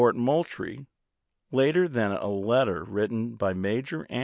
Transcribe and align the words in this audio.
cott 0.01 0.15
Moultrie 0.15 0.87
later 1.51 1.87
than 1.87 2.11
a 2.11 2.27
letter 2.27 2.83
written 2.83 3.35
by 3.35 3.53
Major 3.53 4.01
An 4.03 4.15
^dSftfs1?! 4.15 4.19